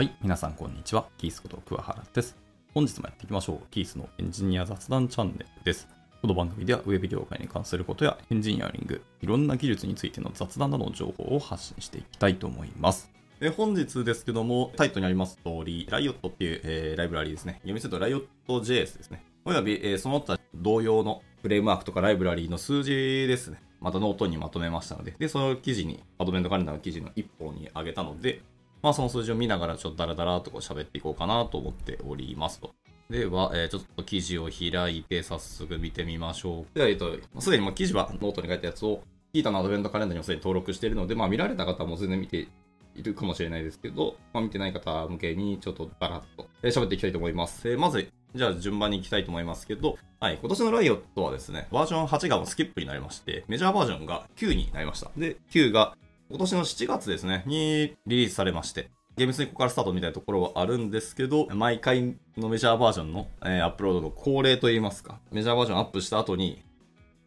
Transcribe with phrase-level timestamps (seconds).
[0.00, 1.04] はい、皆さんこんにちは。
[1.18, 2.34] キースこと桑原です。
[2.72, 3.66] 本日もやっていきましょう。
[3.70, 5.88] キースのエンジニア雑談チャンネルです。
[6.22, 13.10] この番組ではウェブ業界に関することやエンジニアリング、いろんな技術についての雑談などの情報を発信していきたいと思います。
[13.40, 17.60] で本日ですけども、タイトルにあります通り、Riot っていう、えーライブラリですね。
[17.62, 19.22] 厳密に言うと Riot.js ですね。
[19.44, 22.92] および、えーその他同様のフレームワークとかライブラリーの数字
[23.28, 23.60] ですね。
[23.80, 28.40] またノートにまとめましたので、で、その記事に、アドベントカレンダーの記事の一本に上げたので、
[28.82, 32.74] まあその数字を見ながらちょっとダラダラとこう喋っていこうかなと思っておりますと。
[33.10, 36.74] では、えーちょっと記事を開いて早速見てみましょう。
[36.74, 39.02] では、えっと、すでにもう記事はノートに書いたやつを、
[39.32, 42.48] Qiita のアドベントカレンダーにもすでに登録しているので、まあ見られた方も全然見て
[42.94, 47.68] いるかもしれないですけど、まあ見てない方向けにちょっとダラッと喋っていきたいと思います。
[47.68, 55.10] えーまず、じゃあ順番に行きたいと思いますけど、はい、今年の Riot はですね、バージョン8がスキップになりまして、メジャーバージョンが9になりました。
[55.16, 55.96] で、9が
[56.30, 66.62] 今年の7月ですね、にリリースされまして、ゲームスにここからスタートみたいなところはあるんですけど、毎回のメジャーバージョンの、えーアップロードの恒例といいますか、メジャーバージョンアップした後に、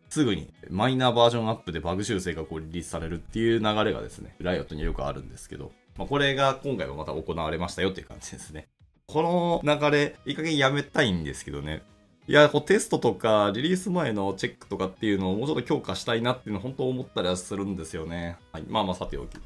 [0.09, 8.69] すぐにマイナーバージョンアップでバグ修正がこうリリースされるっていう流れがですね、ライオットによくあるんですけど、まあ、これが今回もまた行われましたよっていう感じですね。
[9.07, 11.83] この流れ、いい加減やめたいんですけどね。
[12.25, 18.37] いや、こうテストとかリリース前のチェックとかっていうのをもうちょっと強化したいなっていうのを本当思ったりはするんですよね。
[18.53, 18.63] はい。
[18.69, 19.37] まあまあさておき。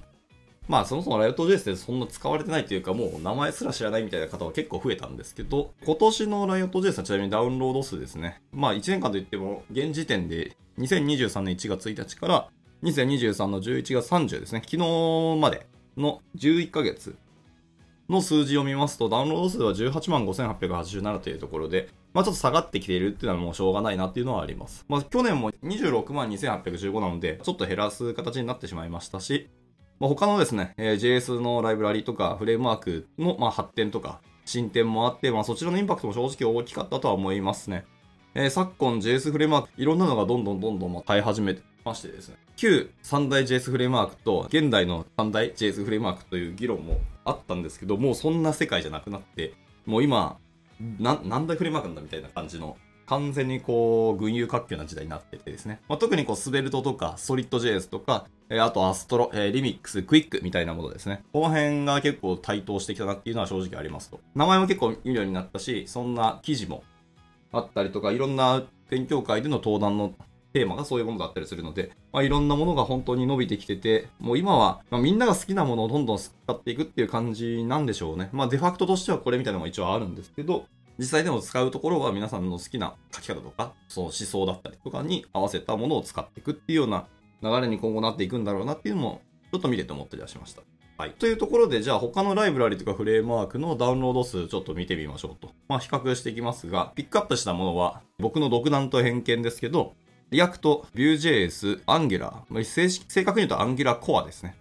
[0.67, 8.41] まあそもそも Riot.js ってそんな使われてないというかもう名前すら知らないみたいな方は結構増えたんですけど、今年の Riot.js はちなみにダウンロード数ですね。
[8.51, 12.49] まあ1年間といっても現時点で2023年1月1日から
[12.83, 14.61] 2023の11月30ですね。
[14.63, 17.15] 昨日までの11ヶ月
[18.07, 24.83] の数字を見ますと、ダウンロード数は18万5887というところで、まあちょっと下がってきているっていうのはもうしょうがないなっていうのはあります。
[24.89, 29.51] まあ去年も26万2815なので、ちょっと減らす形になってしまいましたし、
[29.99, 37.85] まあ、他のですね、えー JS のライブラリとかフレームワークの、ま、発展とか進展もあって、まあ、そちらのインパクトも正直大きかったとは思いますね。
[38.33, 49.53] えー昨今 JS フレームワーク、いろんなのがどんどんどんどん変え始めてましてですね、旧三大 JS フレームワークと現代の三大 JS フレームワークという議論もあったんですけど、もうそんな世界じゃなくなって、
[49.85, 50.39] もう今、
[50.99, 52.77] な何大フレームワークなんだみたいな感じの
[53.07, 55.79] 完全にこう、群雄割拠な時代になっててですね。
[55.87, 61.23] まあ、特にこう、 Svelte とか、 Solid JS とか、えーあと Astro、えー Remix、クイックみたいなものですね。
[61.31, 64.19] この辺が結構台頭してきたなっていうのは正直ありますと。
[64.35, 66.83] 名前も結構見るようになったし、そんな記事も
[67.53, 70.13] あったりとか、いろんな勉強会での登壇の
[70.53, 78.29] テーマがそういうものだったりするので、まあ、いろんなものが本当に伸びてきてて、もう今は、まあ、みんなが好きなものをどんどん使っていくっていう感じなんでしょうね。
[78.31, 80.65] まあデファクトとしてはこれみたいなのが一応あるんですけど、
[80.97, 87.05] 実際でも使うところは皆さんの好きな書き方とか、その思想だったりとかに合わせたものを使っていくっていうような
[87.43, 89.21] 流れに今後なっていくんだろうなっていうのも、
[89.51, 90.63] ちょっと見てて思ったりはしました。
[90.97, 91.11] はい。
[91.11, 95.53] というところで、じゃあ他のライブラリとかフレームワークのダウンロード数ちょっと見てみましょうと。
[95.67, 99.93] まあ比較していきますが、ピックアップしたものは僕の独断と偏見ですけど、
[100.29, 104.55] React、Vue.js、Angular、まあ正式正確に言うと Angular Core ですね。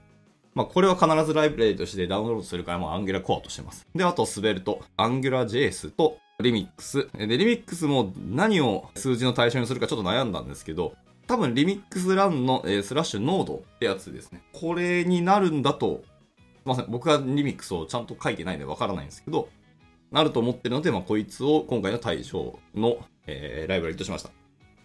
[0.55, 3.87] まあ、これは必ずライブラリとしてダウンロードするから、もう Angular Core としてます。
[3.95, 7.11] で、あと、 Svelte、AngularJS と Remix。
[7.15, 10.95] で、Remix も何を数字の対象にするかちょっと悩んだんですけど、
[11.27, 14.43] 多分 Remix run の、えースラッシュ node ってやつですね。
[14.55, 16.03] これになるんだと、
[16.39, 16.87] すいません。
[16.89, 19.51] 僕は Remix をちゃんと書いてないんでわからないんですけど、
[20.11, 22.97] なると思ってるので、まあ、こいつを今回の対象の、
[23.27, 24.31] えーライブラリとしました。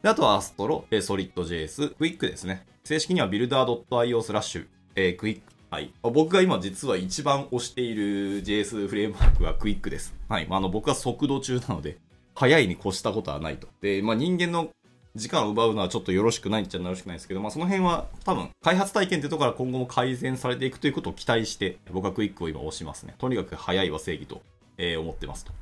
[0.02, 2.66] で、あとは Astro、えー SolidJS、Quick ですね。
[2.84, 5.42] 正式には builder.io スラッシュ、えー Quick。
[5.70, 5.94] はい。
[6.02, 10.16] 僕が今実は一番推している JS フレームワークは Quick です。
[10.28, 10.48] はい。
[10.48, 11.98] まあ、あの、僕は速度中なので、
[12.34, 13.68] 早いに越したことはないと。
[13.82, 14.70] で、まあ、人間の
[15.16, 23.14] 時間を奪うのはちょっとよろしくないっちゃよろしくないですけど、まあ、その辺は多分、開発体験ってところから今後も改善されていくということを期待して、僕はクイックを今押しますね。
[23.20, 24.42] とにかく早いは正義と、
[24.80, 25.54] えー思ってますと。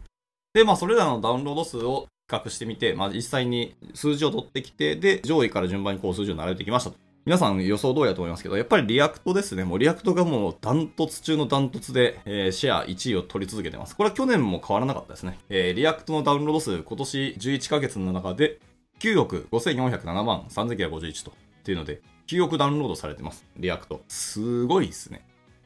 [0.53, 6.97] で、まあ、それらのダウンロード数を比較してみて、まあ、実際に数字を取ってきて、で、上位から順番にこう数字を並べてきましたと。
[7.25, 9.63] 皆さん予想通りだと思いますけど、やっぱり React ですね。
[9.63, 13.95] もう React がもうダントツ中のダントツで、えーシェア1位を取り続けてます。
[13.95, 15.37] これは去年も変わらなかったですね。
[15.49, 18.59] えー React のダウンロード数、今年11ヶ月の中で
[18.99, 21.31] 9億5407万3951と。
[21.31, 23.45] っていうので、9億ダウンロードされてます。
[23.57, 24.01] React。
[24.07, 25.21] すごいですね。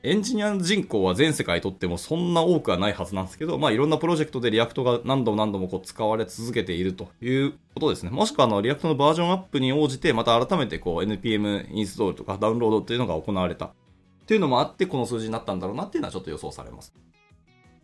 [0.05, 8.09] エンジニア人口は全世界とってもそんな多くはないはずなんですけど、まあいろんなプロジェクトで React が何度も何度もこう使われ続けているということですね。
[8.09, 13.67] もしくはあの React のバージョンアップに応じて、また改めてこう NPM インストールとかダウンロードっていうのが行われた。
[13.67, 13.71] っ
[14.25, 16.93] ていうのもあって、この数字になったんだろうなっていうのはちょっと予想されます。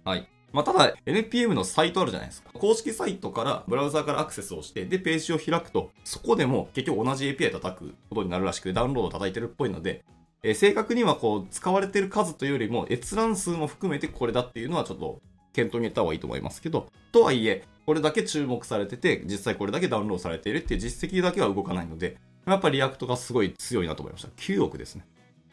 [0.04, 0.27] はい。
[0.51, 2.50] まあ、ただ、NPM のサイトあるじゃないですか。
[2.54, 10.04] 公式サイトから、ブラウザーからアクセスをして、で、ページを開くと、そこでも結局同じ API 叩くことになるらしく、ダウンロード叩いてるっぽいので、
[10.44, 15.21] えー、正確にはこう、使われている数というよりも、閲覧数も含めてこれだっていうのはちょっと、
[15.53, 24.30] 検討に入れた方がいいと思いますけど、とはいえ、これだけ注目されてて、実際これだけダウンロードされているっていう実績だけは動かないので、やっぱり React がすごい強いなと思いました。
[24.38, 25.06] 9億ですね。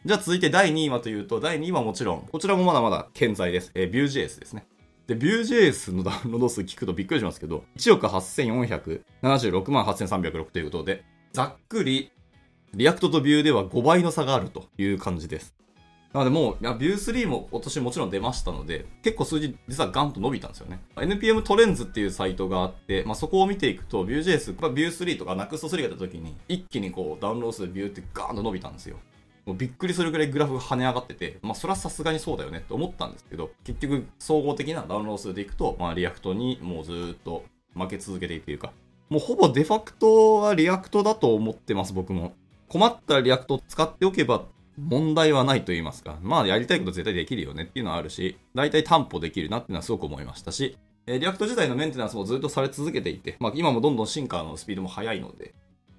[0.05, 3.71] じゃあ続いて第2位はというと、第2位はもちろん、こちらもまだまだ健在です。
[3.73, 4.65] えー、Vue.js ですね。
[5.07, 11.03] で、Vue.js のダウンロード数聞くとびっくりしますけど、1億8476万8306ということで、
[11.33, 12.11] ざっくり、
[12.73, 15.55] React と Vue では5倍の差があるという感じです。
[16.13, 20.79] なのでもう、Vue3 も今年もちろん出ましたので、結構数字実はガンと伸びたんですよね。
[20.95, 28.97] NPM トレンズっていうサイトがあって、まあ、そこを見ていくと、Vue.js、まあ、Vue3 とか Nuxt3 が出た時に、一気にこうダウンロード数で Vue ってガーンと伸びたんですよ。
[29.45, 38.73] もうびっくりするぐらいグラフが跳ね上がってて、まあそれはさすがにそうだよねって思ったんですけど、結局総合的なダウンロード数でいくと、まあ React にもうずっと負け続けていくというか、
[39.09, 42.33] もうほぼデファクトは React だと思ってます、僕も。
[42.69, 44.45] 困ったら React を使っておけば
[44.77, 46.17] 問題はないと言いますか。
[46.21, 50.77] まあやりたいこと絶対できるよねっていうのはあるし、大体担保できるなっていうのはすごく思いましたし、
[51.07, 55.55] え React 自体のメンテナンスもずっとされ続けていて、まあ今もどんどん進化のスピードも速いので、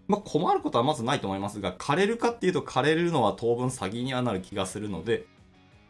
[0.07, 5.27] まあ、困ることはまずないと思いますが、枯れるかっていうと枯れるのは当分先にはなる気がするので、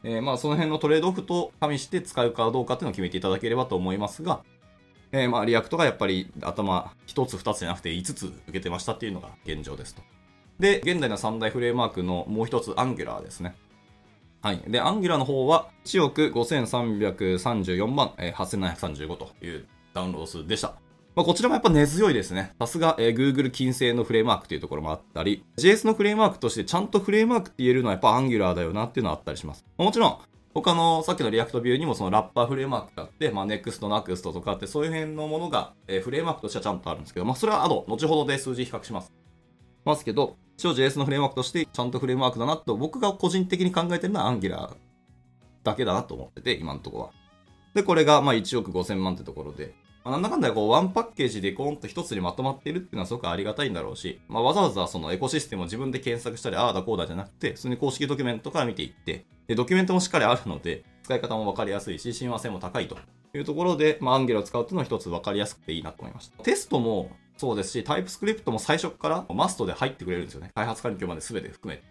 [0.02, 4.40] えー、まあその辺のトレードオフと加味して使うかどうかっていうのを決めていただければと思いますが、
[5.12, 10.02] えー、まあ React がやっぱり頭1つ2つじゃなくて5つ抜けてましたっていうのが現状ですと。
[10.58, 13.54] で、現在の3大フレームワークのもう1つ、 Angular ですね。
[14.40, 14.62] はい。
[14.68, 20.74] で、 Angular の方は1億5334万、えー、8735というダウンロード数でした。
[21.16, 22.52] まあ、こちらもやっぱ根強いですね。
[22.60, 29.64] さすが、えー、Google 金星のフレームワークというところもあったり、JS のフレームワークとしてちゃんとフレームワークって言えるのはやっぱ Angular だよなっていうのはあったりします。
[29.76, 30.18] まあ、もちろん、
[30.54, 39.12] 他のさっきの React、Vue にもそのラッパーフレームワークがあって、まあ、 Next、Nuxt とかってそういう辺のものが、えー、フレームワークとしてはちゃんとあるんですけど、まあ、それは後、後ほどで数字比較します。
[39.88, 44.76] ますけど、一応 JS のフレームワークとしてちゃんとフレームワークだなと僕が個人的に考えてるのは Angular
[45.64, 47.10] だけだなと思ってて、今のところは。
[47.74, 49.74] で、これがまあ1億5000万ってところで、
[50.04, 62.96] まあ、なんだかんだこうワンパッケージでコーンと一つにまとまっているっていうのはすごくありがたいんだろうし、まあ、わざわざそのエコシステムを自分で検索したり、ああだこうだじゃなくて、普通に公式ドキュメントから見ていって、で、ドキュメントもしっかりあるので、使い方もわかりやすいし、親和性も高いと
[63.34, 66.42] いうところで、まあ、アンゲルを使うっていうのは一つわかりやすくていいなと思いました。
[66.42, 70.50] テストもそうですし、タイプスクリプトも最初からマストで入ってくれるんですよね。
[70.54, 71.84] 開発環境まで全て含めて。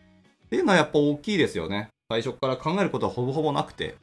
[0.46, 1.90] っていうのはやっぱ大きいですよね。
[2.10, 3.96] 最初から考えることはほぼほぼなくて、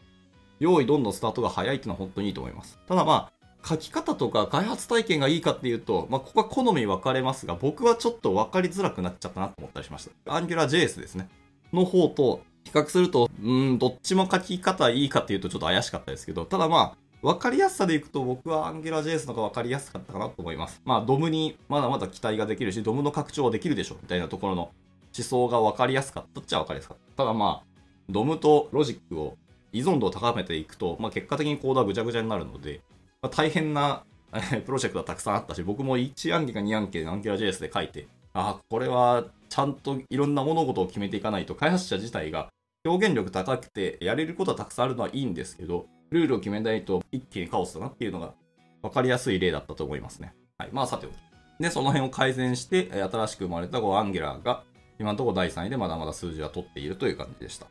[0.59, 2.79] 用意どんどんスタートが早いっていうのは本当にいいと思います。
[2.89, 10.33] ただまあ、書き方とか開発体験がいいかっていうと、まあ、ここは好み分かれますが、僕はちょっと分かりづらくなっちゃったなと思ったりしました。
[10.33, 11.29] AngularJS ですね。
[11.73, 20.83] の方と比較すると、うん、どっちも書き方いいかっていうとちょっと怪しかったですけど、ただまあ、分かりやすさでいくと僕は AngularJS の方が分かりやすかったかなと思います。
[20.85, 24.63] まあ、ドムにまだまだ期待ができるし、ドムの拡張はできるでしょみたいなところの
[25.17, 27.23] 思想が分かりやすかったっちゃ分かりやすかった。
[27.23, 27.67] ただまあ、
[28.11, 29.39] ドムとロジックを
[29.73, 32.83] 依存度を高めていくと、まあ、結果的にコードはぐちゃぐちゃになるので、
[33.23, 34.05] まあ、大変な
[34.67, 42.51] プロジェクトはたくさんあったし、僕も1案件か2案件、アンキュラ JS で書いて、ああ、これはちゃんといろんな物事を決めていかないと、開発者自体が
[42.85, 48.35] 表現力高くて、やれることはたくさんあるのはいいんですけど、ルールを決めないと一気にカオスだなっていうのが
[48.83, 50.35] 分かりやすい例だったと思いますね。
[50.59, 50.71] はい。
[50.73, 51.13] まあ、さておき。
[51.61, 54.63] で、その辺を改善して、新しく生まれた後 Angular が、
[54.99, 57.67] 今のところ第3位でまだまだ数字は取っているという感じでした。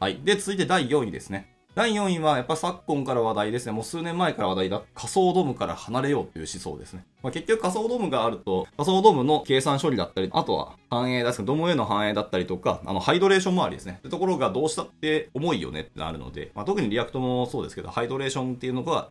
[0.00, 0.20] はい。
[0.24, 1.53] で、続いて第4位ですね。
[1.74, 3.72] 第4位はやっぱ昨今から話題ですね。
[3.72, 4.82] もう数年前から話題だ。
[4.94, 7.04] 仮想 DOM から離れようという思想ですね。
[7.20, 13.96] まあ、結局仮想 DOM があると、仮想 DOM の計算処理だったり、あとは反映です DOM への反映だったりとか、あの、ハイドレーション周りですね。
[13.98, 19.08] ってところがどうしたって重いよねってなるので、まあ、特に React もそうですけど、ハイドレーションっていうのが、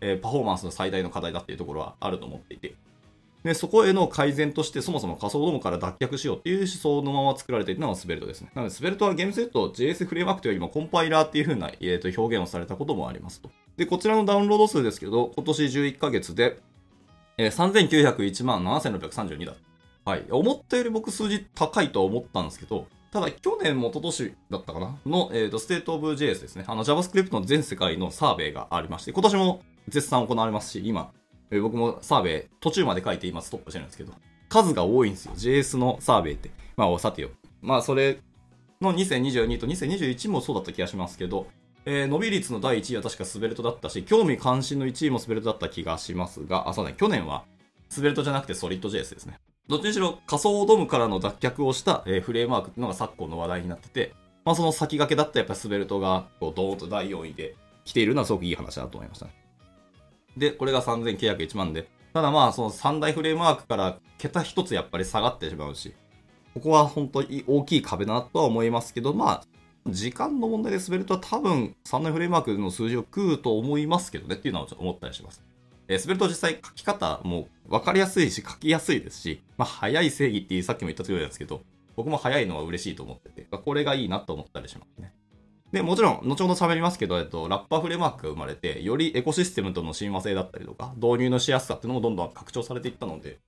[0.00, 2.74] えー、パフォーマンスの最大の課題だっていうところはあると思っていて。
[3.44, 8.50] で、そこへの改善として、そもそも仮想 DOM から脱却しようっていう思想のまま作られているのが Svelte ですね。
[8.54, 13.50] なので、 Svelte はゲームセット JS フレームワークというよりもコンパイラーっていう風な、えー、と表現をされたこともありますと。
[13.76, 16.58] で、こちらのダウンロード数ですけど、今年11ヶ月で、
[17.38, 19.54] えー、3901万7632だ。
[20.04, 20.24] はい。
[20.30, 24.98] 思ったより僕数字高いとは思ったんですけど、ただ去年も一昨年だったかな？
[25.06, 26.64] の、えーと、 State of JS ですね。
[26.66, 31.12] あの JavaScript の全世界のサーベイがありまして、今年も絶賛行われますし、今、
[31.50, 34.12] え僕もサーベイ途中まで書いて今ストップしてるんですけど、
[34.48, 35.32] 数が多いんですよ。
[35.34, 36.50] JS のサーベイって。
[36.76, 37.30] まあ、さてよ。
[37.62, 38.18] まあ、それ
[38.80, 41.46] の2022と2021もそうだった気がしますけど、
[41.84, 47.44] えー、伸び率の第1位は確かスベルトだったし、興味関心の1位もスベルトだった気がしますが、あ、そうね、去年は
[47.88, 49.38] スベルトじゃなくてソリッド JS ですね。
[49.68, 59.45] どっちにしろ仮想ドムからの脱却をした、えー、フレームワークっていうのが昨今の話題になってて、まあその先駆けだったやっぱスベルトがこうドーンと第4位で来ているのはすごくいい話だと思いましたね。
[60.36, 65.94] で、これが3901万で、ただまあ、その三大フレームワークから桁一つやっぱり下がってしまうし、
[66.54, 69.44] ここは本当に大きい壁だなとは思いますけど、まあ、
[69.88, 75.42] 時間の問題で滑ると多分3年フレームワークの数字を食うと思いますけどねっていうのはちょっと思ったりします。
[75.88, 81.62] えー、滑ると実際書き方も分かりやすいし書きやすいですし、まあ、早い正義ってさっきも言った通りなんですけど、
[81.94, 85.12] 僕も早いのは嬉しいと思ってて、これがいいなと思ったりしますね。
[85.76, 93.40] で、もちろん、後ほど喋りますけど、えっと、ラッパーフレームワークが生まれて、よりエコシステムとの親和性だったりとか、導入のしやすさっていうのもどんどん拡張されていったので、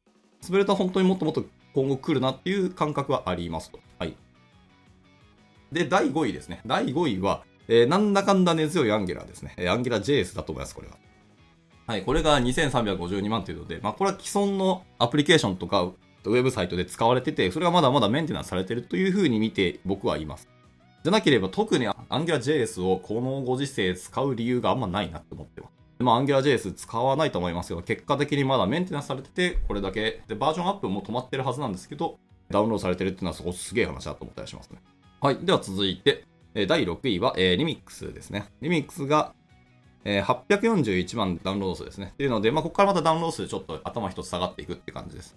[0.47, 3.81] 滑ると本当にもっともっと今後来るなっていう感覚はありますと。
[3.99, 4.15] はい。
[5.73, 6.61] で、第5位ですね。
[6.67, 9.55] 第5位は、えー、なんだかんだ根強いアンゲラーですね。
[9.57, 10.99] えー、アンゲラ JS だと思います、これは。
[11.87, 20.47] はい、これが2352万というので、まあ、これは既存のアプリケーションとか、ウェブサイトで使われてて、それがまだまだメンテナンスされてるというふうに見て僕はいます。
[21.09, 25.73] じゃなければ特に AngularJS をこのご時世使う理由があんまないなって思ってます。
[26.01, 32.19] まあ、AngularJS 使わないと思いますけど、結果的にまだメンテナンスされてて、これだけ、で、バージョンアップも止まってるはずなんですけど、
[32.51, 34.81] ダウンロードされてるっていうのはそこすげえ話だと思ったりしますね。
[35.23, 35.39] はい。
[35.39, 36.25] では続いて、
[36.55, 38.45] 第6位は、えー、リミックスですね。
[38.61, 39.33] リミックスが、
[40.05, 42.11] えー、841万ダウンロード数ですね。
[42.13, 45.35] っていうので、まあ、ここからまたダウンロード数ちょっと頭一つ下がっていくって感じです。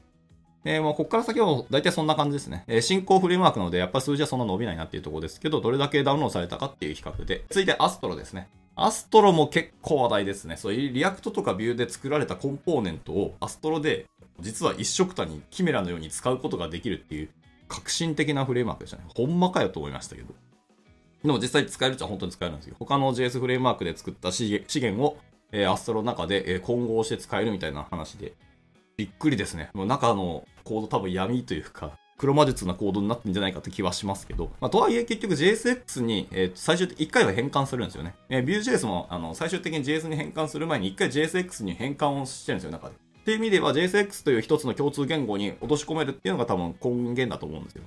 [0.63, 2.63] えー、もうここから先は大体そんな感じですね。
[2.67, 7.45] えー、進行フレームワークなので、やっぱ数字はそんな伸びないなっていうところですけど、どれだけダウンロードされたかっていう比較で。
[7.49, 8.47] 続いてアストロですね。
[8.75, 10.57] Astro も結構話題ですね。
[10.57, 14.05] そういう React とか Vue で作られたコンポーネントを Astro で
[14.39, 17.29] 実は一緒くたにキメラのように使うことができるっていう
[17.67, 19.03] 革新的なフレームワークでしたね。
[19.15, 20.33] ほんまかよと思いましたけど。
[21.23, 22.75] でも実際使えるっちゃ本当に使えるんですよ。
[22.79, 25.17] 他の JS フレームワークで作った資源を、
[25.51, 28.33] えー、 Astro の中で、えー、混合して使えるみたいな話で、
[29.01, 29.71] びっくりですね。
[29.73, 38.13] もう中のコード多分闇というか、黒魔術なコードになってんじゃないかって気はしますけど、まあ、とはいえ結局 JSX に、えー、最終的に1回は変換するんですよね。
[38.29, 42.93] えー、Vue.js もあの最終的に JS に変換する前に1回 JSX に変換をしてるんですよ、中で。
[42.93, 47.81] っていう意味では JSX という一つの共通言語に落とし込めるっていうのが多分根源だと思うんですよ。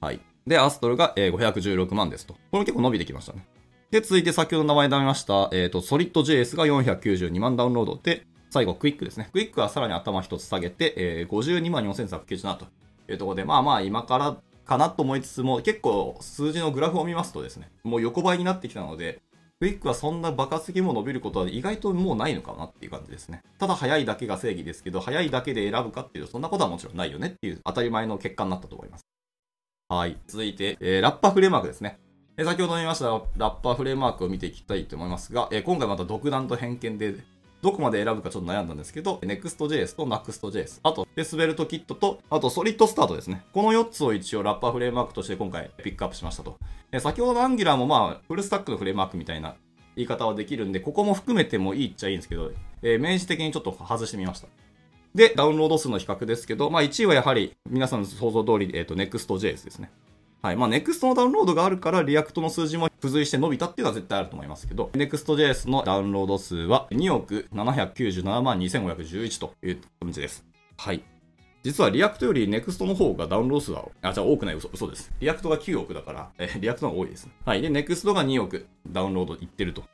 [0.00, 0.18] はい。
[0.48, 2.34] で、アストルが、えー、516万ですと。
[2.34, 3.46] これも結構伸びてきましたね。
[3.90, 9.30] で、続いて先ほど名前出ました、えっ、ー、と、ソリッド JS が492万ダウンロードで、最後、クイックですね。
[9.32, 12.66] クイックはさらに頭一つ下げて、えー、52万4197と
[13.08, 19.20] いうところで、まあまあ今からかなと思いつつも、結構数字のグラフを見ますとですね、もう横ばいになってきたので、
[19.60, 23.42] クイックはそんな爆発的にも伸びることは意外ともうないのかなっていう感じですね。
[23.58, 29.04] ただ早いだけが正義ですけど、早いだけで選ぶかっていうと、そんなことはもちろんないよねっていう当たり前の結果になったと思います。
[29.88, 30.16] はい。
[30.26, 31.98] 続いて、えー、ラッパーフレームワークですね。
[32.36, 37.16] えー、先ほど言いましたラッパーフレームワークを見ていきたいと思いますが、えー、今回また独断と偏見で
[37.62, 43.44] どこまで選ぶかちょっと悩んだんですけど、Next.js と Nuxt.js、あと、で SvelteKit と、あと、 SolidStart ですね。
[43.52, 46.58] この4つを一応ラッパーフレームワークとして今回ピックアップしましたと。
[46.98, 49.56] 先ほどの Angular もまあ、フルスタックのフレームワークみたいな
[49.96, 52.52] 言い方はできるんで、ここも含めてもいいっちゃいいんですけど、
[52.82, 54.48] えー、明示的にちょっと外してみました。
[55.14, 59.90] で、ダウンロード数の比較ですけど、まあ1位はやはり皆さんの想像通り、えっ、ー、と、Next.js ですね。
[60.42, 60.56] はい。
[60.56, 70.44] まあ、Next のダウンロードがあるから、 React の数字も付随して伸びたっていうのは絶対あると思いますけど、Next.js のダウンロード数は2億797万2511という感じです。
[70.78, 71.02] はい。
[71.62, 75.12] 実は React より NEXT の方がダウンロード数は、あ、じゃあ多くない嘘、嘘です。
[75.20, 77.28] React が9億だから、え React の方が多いです。
[77.44, 77.60] はい。
[77.60, 79.84] で、NEXT が2億ダウンロードいってると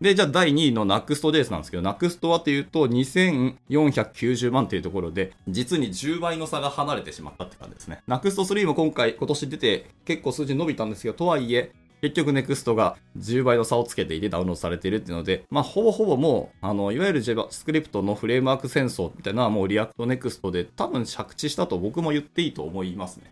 [0.00, 8.02] で、じゃあ第2位の Next.js なんですけど、Next はというと2490万というところで、実に10倍の差が離れてしまったって感じですね。
[8.08, 23.30] Next3 も今回、今年出て結構数字伸びたんですけど、とはいえ、結局 NEXT が10倍の差をつけていてダウンロードされているっていうので、まあ、ほぼほぼもう、あの、いわゆる JavaScript のフレームワーク戦争みたいなのはもう React Next で多分着地したと僕も言っていいと思いますね。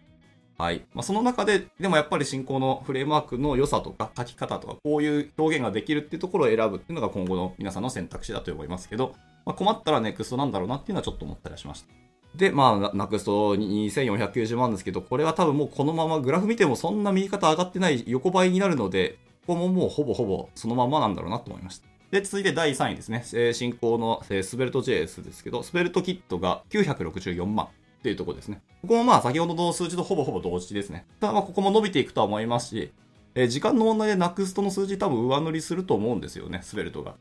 [0.59, 0.85] はい。
[0.93, 9.15] まあ、その中で、でもやっぱり進行のフレームワークの良さとか書き方とか、こういう表現ができるっていうところを選ぶっていうのが今後の皆さんの選択肢だと思いますけど、
[9.47, 11.89] まあ、困ったら NEXT なんだろうなっていうのはちょっと思ったりはしました。
[12.35, 21.87] で、まあ、NEXT2490 万ですけど、これは多分もうこのままグラフ見てもそんな右肩上がってない横ばいになるので、ここももうほぼほぼそのままなんだろうなと思いました。
[22.11, 23.23] で、続いて第3位ですね。
[23.55, 27.69] 進行の、スベルト JS ですけど、スベルトキットが964万。
[27.99, 28.63] っていうとこですね。
[28.83, 31.07] ここもまあ先ほどの数字とほぼほぼ同時ですね。
[31.21, 32.93] ただまあここも伸びていくとは思いますし、
[33.35, 37.15] えー、時間の問題でナクストの数字多分上塗りすると思うんですよね、スベルトが。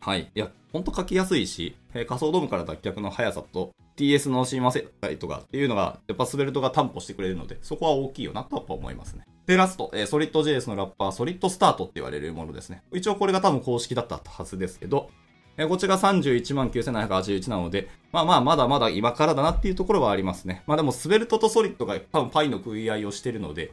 [0.00, 0.30] はい。
[0.34, 4.86] いや、ほんと書きやすいし、えー、仮想ドームから脱却の速さと TS の親和性
[5.18, 9.24] とかっていうのが、やっぱスベルトが担保してくれるので、そこは大きいよなとは思いますね。
[9.46, 12.82] で、ラスト、えー、ソリッド JS のラッパー、ソリッドスタートって言われるものですね。
[12.92, 15.10] 一応これが多分公式だったはずですけど、
[15.56, 20.62] えこちら31万9781なので、まあまあ、まだまだ今からだなっていうところはありますね。
[20.66, 23.72] まあでも、スベルトとソリッドが多分パイの食い合いをしてるので、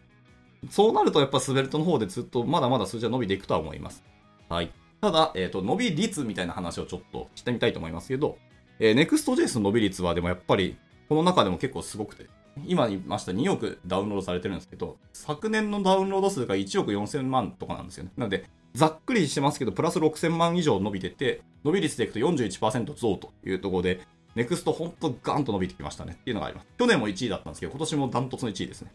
[0.69, 4.03] そうなるとやっぱスベルトの方でずっとまだまだ数字は伸びていくとは思います。
[4.47, 4.71] はい。
[5.01, 8.38] ただ、えっ、ー、と、伸び率みたいな話をちょっとしてみたいと思いますけど、
[8.79, 10.77] えー、Next.js の伸び率はでもやっぱり、
[11.09, 12.27] この中でも結構すごくて、
[12.67, 18.11] 今言いました2億ダウンロードされてるんですけど、昨年のダウンロード数が1億4000万とかなんですよね。
[18.17, 24.01] なので、ざっくりしてますけど、プラス6000万以上伸びてて、伸び率でいくと41%増というところで、
[24.36, 26.68] ネクストほんとガンと伸びてきましたねっていうのがあります。
[26.78, 28.92] 去年も1位だったんですけど、今年もダントツの1位ですね。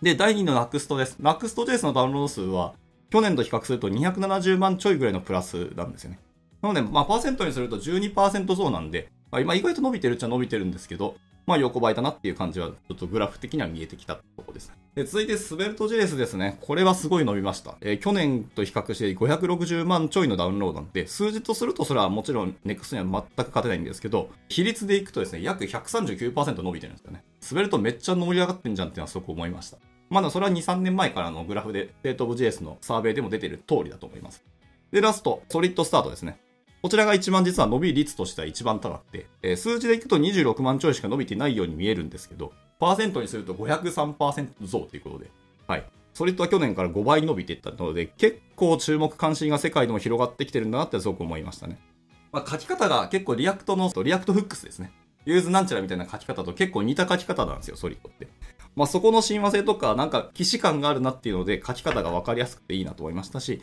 [0.00, 1.16] で、第2の NUXT です。
[1.20, 2.74] NUXT.js のダウンロード数は、
[3.10, 6.18] 去年と比較すると270万ちょいぐらいのプラスなんですよね。
[6.62, 14.72] なので、まあ、パーセントにすると12%増なんで、まあ、今意外と伸びてるっちゃ伸びてるんですけど、まあ、横ばいだなっていう感じは、ちょっとグラフ的には見えてきたところです。
[14.94, 16.58] で続いて、スベルト JS ですね。
[16.60, 17.76] これはすごい伸びました。
[17.80, 27.24] えー、去年と比較して560万ちょいのダウンロードなんで、数字とするとそれはもちろん NEXT には全く勝てないんですけど、比率でいくとですね、約139%伸びてるんですよね。
[27.40, 29.78] スベルトめっちゃ盛り上がってんじゃんっていうのはすごく思いました。
[30.10, 34.44] まだそれは2、3年前からのグラフで、 State of JS のサーベイでも出てる通りだと思います。
[34.92, 36.38] で、ラスト、 SolidStart ですね。
[36.84, 45.30] こちらが一番実は伸び率としては一番高くて、えー、数字でいくと26万ちょいしか伸びてないように見えるんですけど、パーセントにすると503%増ということで、
[45.66, 45.84] はい。
[46.12, 51.78] Solid は去年から5倍伸びていったので、結構注目関心が世界でも広がってきてるんだなってすごく思いましたね。
[52.32, 54.92] まあ、書き方が結構 React の、 React Hooks ですね。
[55.24, 58.28] use なんちゃらみたいな書き方と結構似た書き方なんですよ、 Solid って。
[58.76, 63.62] まあ、そこの親和性とか、なんか、既視感があるなっていうので、書き方が分かりやすくていいなと思いましたし、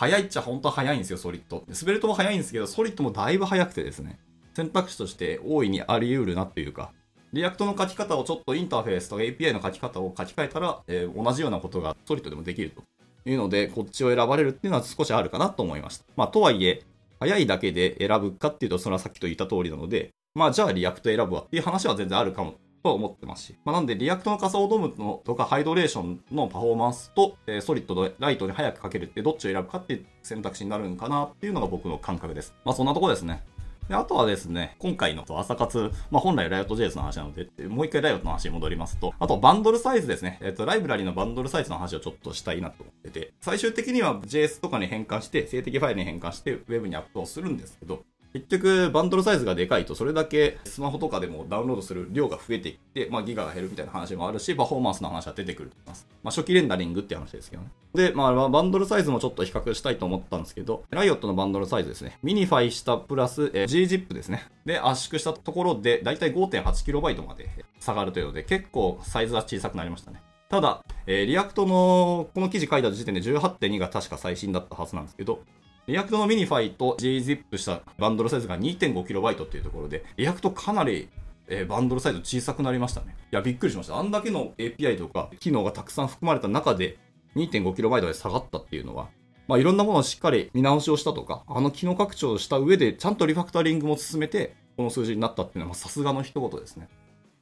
[0.00, 4.18] 早いっちゃ本当は早いんですよ、 Solid。Svelte も早いんですけど、 Solid もだいぶ早くてですね、
[4.54, 6.90] 選択肢として大いにあり得るなっていうか、
[7.34, 12.82] React の書き方をちょっとインターフェースとか API の書き方を書き換えたら、えー、同じようなことが Solid でもできると
[13.28, 16.06] いうので、こっちを選ばれるっていうのは少しあるかなと思いました。
[16.16, 16.82] まあ、とはいえ、
[17.18, 23.56] 早いだけで選ぶかっていうと、それはさっきと言った通りなので、まあ、じゃあ React 選ぶわっていう話は全然あるかもとは思ってますし。
[23.64, 32.54] まあ、なんで、 React の仮想 DOM のとかハイドレーションのパフォーマンスと、えー、 Solid とライトに早くかけるってどっちを選ぶかっていう選択肢になるんかなっていうのが僕の感覚です。
[32.64, 33.42] まあ、そんなとこですね。
[33.90, 40.38] であとはですね、今回の朝活、まあ、本来ライオット JS の話なので、もう一回 Riot の話に戻りますと、あとバンドルサイズですね。
[40.42, 56.06] えっ、と、ライブラリのバンドルサイズの話をちょっとしたいなと思ってて、最終的には JS とかに変換して、静的ファイルに変換して、Web にアップをするんですけど、結局、バンドルサイズがでかいと、それだけスマホとかでもダウンロードする量が増えていって、まあ、ギガが減るみたいな話もあるし、パフォーマンスの話は出てくると思います。
[56.22, 57.70] まあ、初期レンダリングって話ですけどね。
[57.94, 62.18] で、まあ、バンドルサイズもちょっと比較したいと思ったんですけど、 Riot のバンドルサイズですね。
[62.22, 64.44] minify したプラス、えー、GZIP ですね。
[64.64, 67.48] で、圧縮したところで、だいたい 5.8KB まで
[67.80, 70.22] 下がるというので、結構サイズは小さくなりましたね。
[70.50, 75.42] ただ、えー、 React のこの記事書いた時点で18.2が確か最新だったはずなんですけど、
[75.90, 81.08] React の minify と gzip したバンドルサイズが 2.5KB っていうところで、 React かなり
[81.48, 83.16] え、バンドルサイズ小さくなりましたね。
[83.32, 83.96] いや、びっくりしました。
[83.96, 86.98] あんだけの API とか機能がたくさん含まれた中で
[87.34, 89.08] 2.5KB で下がったっていうのは、
[89.48, 96.88] まあ、いろんなものをしっかり見直しをしたとか、あの機能拡張をした上で、ちゃんとリファクタリングも進めて、この数字になったっていうのは、さすがの一言ですね。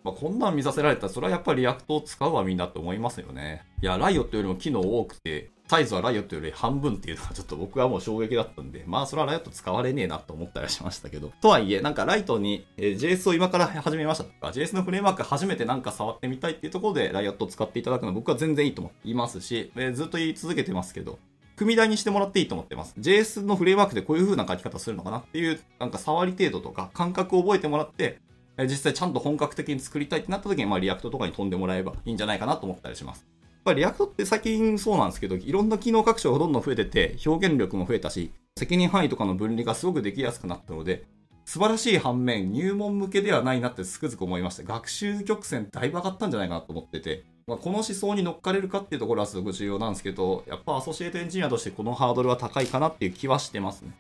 [0.05, 3.67] まあ、こんなん見させられたら、それはやっぱり React を使うわみんなって思いますよね。
[3.83, 11.31] いや、 Riot よりも機能多くて、サイズは Riot より半分っていうのはちょっと僕はもう衝撃だったんで、まあそれは Riot 使われねえなと思ったりしましたけど。
[11.43, 21.19] とはいえ、なんかライトに、え JS を今から始めましたとか、JS のフレームワーク初めてなんか触ってみたいっていうところで Riot を使っていただくのは僕は全然いいと思いますし、えずっと言い続けてますけど、
[21.57, 22.95] 踏み台にしてもらっていいと思ってます。
[22.99, 28.21] JS のフレームワークでこういう風な書き方するのかなっていう、なんか触り程度とか感覚を覚えてもらって、
[28.61, 33.27] 実際ちゃんと本格的に作りたいってなった時に、まあ React とかに飛んでもらえばいいんじゃないかなと思ったりします。
[33.69, 41.05] ぱり React って最近そうなんですけど、いろんな機能拡張がどんどん増えてて、表現力も増えたし、責任範囲とかの分離がすごくできやすくなったので、
[41.45, 44.63] 素晴らしい反面、入門向けではないなってつくづく思いました。
[44.63, 53.93] 学習曲線だいぶ上がったんじゃないかなと思ってて、まあ、この思想に乗っかれるかっていうところはすごく重要なんですけど、やっぱアソシエイトエンジニアとしてこのハードルは高いかなっていう気はしてますね。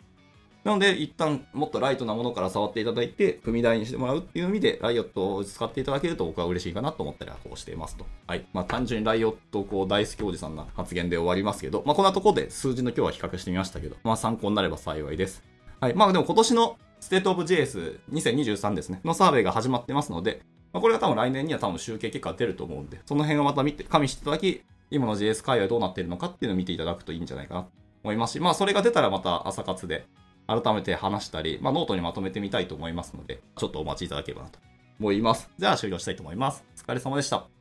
[0.64, 8.05] なので、一旦もっとライトなものから触っていただいて、踏み台にしてもらうっていう意味で、 Riot を使っていただけると僕は嬉しいかなと思ったりはこうしていますと。
[8.27, 8.44] はい。
[8.53, 15.42] まあ単純に Riot こう大好きおじさんな発言で終わりますけど、まあこんなところで数字の今日は比較してみましたけど、まあ参考になれば幸いです。
[15.81, 15.94] はい。
[15.94, 20.42] まあでも今年のステートオブ JS2023 ですね、のサーベイが始まってますので、
[20.73, 27.71] まあ、これは多分来年には多分集計結果が出ると思うんで、その辺をまた見て、加味していただき、今の JS 界隈どうなっているのかっていうのを見ていただくといいんじゃないかなと
[28.03, 30.07] 思いますし、まあそれが出たらまた朝活で
[30.48, 34.58] 改めて話したり、まあ、ノートにまとめてみたいと思いますので、ちょっとお待ちいただければなと
[34.98, 35.50] 思います。
[35.58, 36.64] じゃあ終了したいと思います。
[36.74, 37.58] お疲れ様でした。